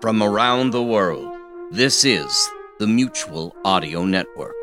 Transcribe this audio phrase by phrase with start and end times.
[0.00, 1.28] From around the world,
[1.72, 2.48] this is
[2.78, 4.54] the Mutual Audio Network.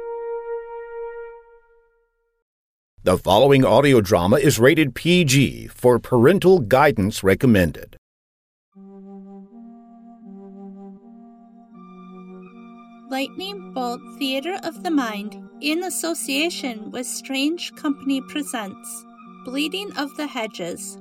[3.04, 7.98] The following audio drama is rated PG for parental guidance recommended.
[13.10, 19.06] Lightning Bolt Theater of the Mind, in association with Strange Company, presents
[19.44, 20.98] Bleeding of the Hedges,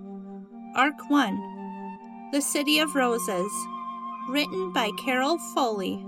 [0.75, 3.53] Arc 1 The City of Roses,
[4.29, 6.05] written by Carol Foley.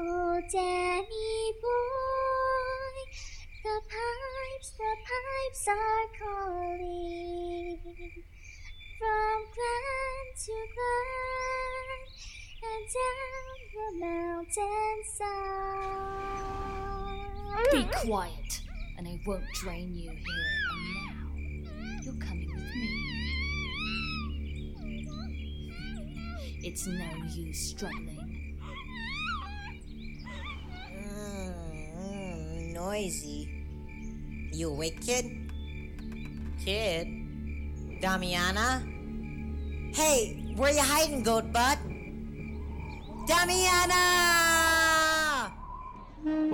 [0.00, 2.94] Oh, Danny boy,
[3.64, 7.78] the pipes, the pipes are calling
[8.98, 11.97] from glen to glen
[12.94, 15.28] down the mountainside.
[17.72, 18.60] Be quiet,
[18.96, 20.20] and I won't drain you here
[20.72, 22.02] and now.
[22.02, 23.08] You're coming with me.
[26.62, 28.58] It's no use struggling.
[30.92, 33.48] Mm, noisy.
[34.52, 35.24] You awake, kid?
[36.64, 37.06] Kid?
[38.00, 38.82] Damiana?
[39.94, 41.78] Hey, where you hiding, goat butt?
[43.28, 44.04] Damiana!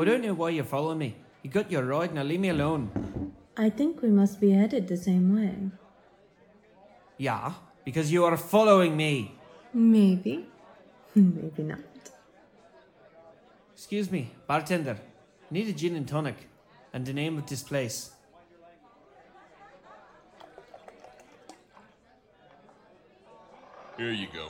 [0.01, 1.15] I don't know why you're following me.
[1.43, 2.91] You got your ride, now leave me alone.
[3.57, 5.55] I think we must be headed the same way.
[7.17, 7.53] Yeah,
[7.85, 9.39] because you are following me.
[9.73, 10.47] Maybe.
[11.15, 11.79] Maybe not.
[13.73, 14.99] Excuse me, bartender.
[14.99, 16.49] I need a gin and tonic.
[16.93, 18.11] And the name of this place.
[23.97, 24.49] Here you go.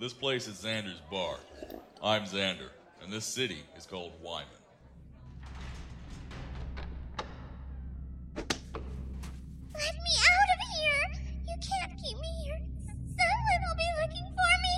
[0.00, 1.36] This place is Xander's bar.
[2.02, 2.70] I'm Xander,
[3.02, 4.48] and this city is called Wyman.
[8.36, 11.04] Let me out of here!
[11.48, 12.60] You can't keep me here.
[13.06, 14.76] Someone will be looking for me.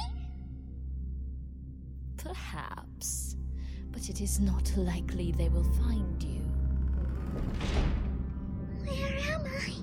[2.19, 3.37] Perhaps.
[3.93, 6.43] But it is not likely they will find you.
[8.85, 9.75] Where am I?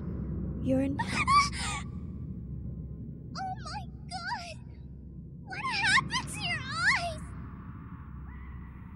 [0.63, 0.97] You're in.
[1.01, 1.40] Ah!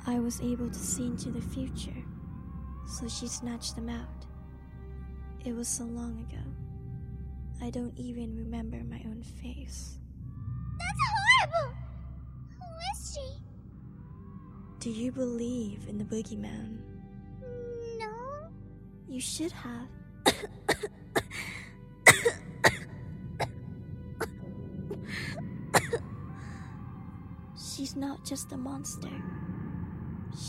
[0.07, 2.03] I was able to see into the future,
[2.85, 4.25] so she snatched them out.
[5.43, 6.43] It was so long ago.
[7.59, 9.97] I don't even remember my own face.
[10.77, 11.75] That's horrible!
[12.59, 13.27] Who is she?
[14.79, 16.77] Do you believe in the boogeyman?
[17.97, 18.51] No?
[19.09, 19.87] You should have.
[27.57, 29.09] She's not just a monster.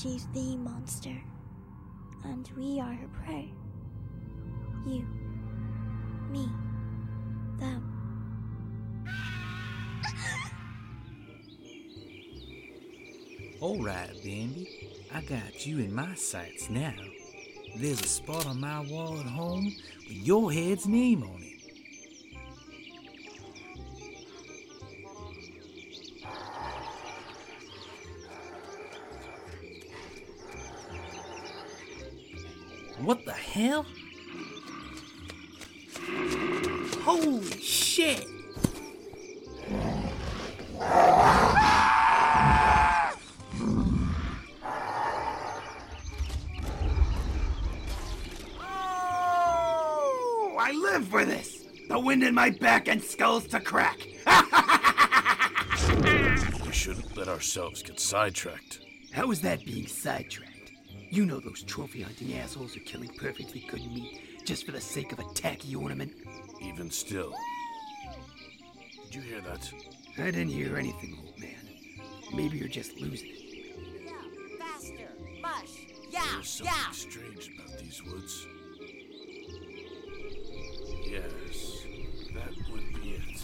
[0.03, 1.17] She's the monster.
[2.25, 3.51] And we are her prey.
[4.85, 5.07] You.
[6.31, 6.51] Me.
[7.59, 7.93] Them.
[13.61, 14.69] All right, Bambi.
[15.15, 16.93] I got you in my sights now.
[17.77, 21.46] There's a spot on my wall at home with your head's name on it.
[32.99, 33.85] What the hell?
[37.03, 38.25] Holy shit!
[48.61, 51.65] Oh, I live for this!
[51.89, 53.99] The wind in my back and skulls to crack!
[56.65, 58.81] We shouldn't let ourselves get sidetracked.
[59.13, 60.56] How is that being sidetracked?
[61.11, 65.13] You know those trophy hunting assholes are killing perfectly good meat just for the sake
[65.13, 66.13] of a tacky ornament?
[66.61, 67.35] Even still.
[69.05, 69.71] Did you hear that?
[70.19, 71.55] I didn't hear anything, old man.
[72.35, 74.11] Maybe you're just losing it.
[74.59, 75.09] Faster!
[75.41, 75.87] Mush!
[76.11, 76.25] Yeah!
[76.35, 76.91] There's something Yeah!
[76.93, 78.47] strange about these woods.
[81.09, 81.87] Yes,
[82.35, 83.41] that would be it.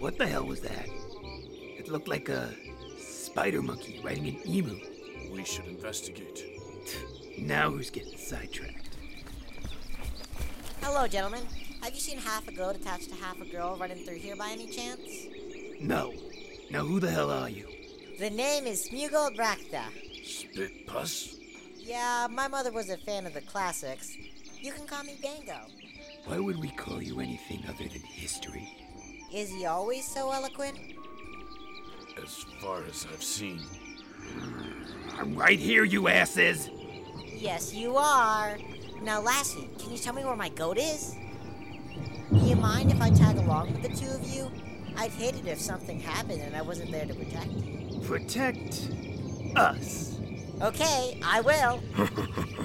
[0.00, 0.88] What the hell was that?
[1.78, 2.52] It looked like a
[3.32, 4.78] spider monkey riding an emu.
[5.32, 6.44] We should investigate.
[7.38, 8.90] Now who's getting sidetracked?
[10.82, 11.40] Hello, gentlemen.
[11.80, 14.50] Have you seen half a goat attached to half a girl running through here by
[14.50, 15.00] any chance?
[15.80, 16.12] No.
[16.70, 17.66] Now who the hell are you?
[18.18, 19.84] The name is Smugel Brachta.
[20.22, 21.36] Spit pus?
[21.78, 24.14] Yeah, my mother was a fan of the classics.
[24.60, 25.62] You can call me Bango.
[26.26, 28.68] Why would we call you anything other than history?
[29.32, 30.78] Is he always so eloquent?
[32.20, 33.60] As far as I've seen.
[35.18, 36.70] I'm right here, you asses!
[37.34, 38.58] Yes, you are.
[39.02, 41.14] Now, Lassie, can you tell me where my goat is?
[42.32, 44.50] Do you mind if I tag along with the two of you?
[44.96, 48.00] I'd hate it if something happened and I wasn't there to protect you.
[48.04, 48.90] Protect
[49.56, 50.18] us.
[50.60, 51.82] Okay, I will.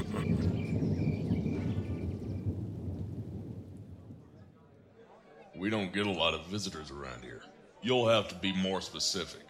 [5.58, 7.42] We don't get a lot of visitors around here.
[7.82, 9.42] You'll have to be more specific.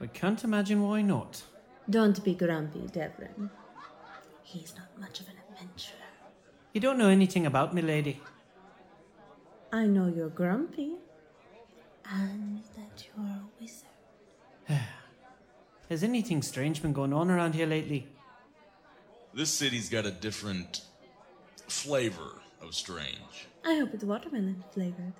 [0.00, 1.42] I can't imagine why not.
[1.88, 3.50] Don't be grumpy, Devlin.
[4.42, 5.96] He's not much of an adventurer.
[6.72, 8.20] You don't know anything about me, lady.
[9.72, 10.96] I know you're grumpy.
[12.04, 13.88] And that you're a wizard.
[15.88, 18.08] Has anything strange been going on around here lately?
[19.34, 20.82] This city's got a different
[21.68, 23.46] flavor of strange.
[23.64, 25.12] I hope it's watermelon flavored.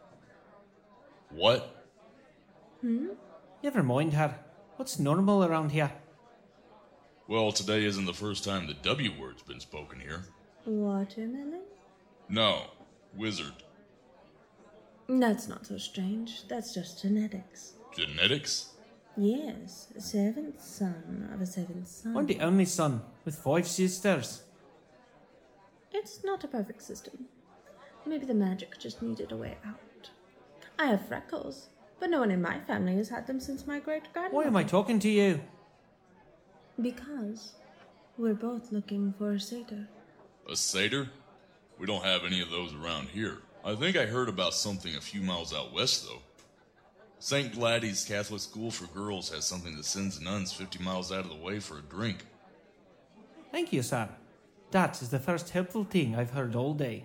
[1.30, 1.81] What?
[2.82, 3.08] Hmm?
[3.62, 4.34] Never mind her.
[4.76, 5.93] What's normal around here?
[7.29, 10.25] Well, today isn't the first time the W word's been spoken here.
[10.67, 11.62] Watermelon?
[12.29, 12.64] No,
[13.17, 13.55] wizard.
[15.08, 16.49] That's not so strange.
[16.49, 17.75] That's just genetics.
[17.96, 18.70] Genetics?
[19.17, 22.17] Yes, a seventh son of a seventh son.
[22.17, 24.43] I'm the only son with five sisters.
[25.93, 27.26] It's not a perfect system.
[28.06, 30.11] Maybe the magic just needed a way out.
[30.79, 31.69] I have freckles,
[32.00, 34.36] but no one in my family has had them since my great grandmother.
[34.36, 35.40] Why am I talking to you?
[36.80, 37.52] Because
[38.18, 39.88] we're both looking for a satyr.
[40.50, 41.08] A satyr?
[41.78, 43.38] We don't have any of those around here.
[43.64, 46.20] I think I heard about something a few miles out west, though.
[47.18, 47.52] St.
[47.52, 51.36] Gladys Catholic School for Girls has something that sends nuns 50 miles out of the
[51.36, 52.26] way for a drink.
[53.52, 54.08] Thank you, sir.
[54.72, 57.04] That is the first helpful thing I've heard all day.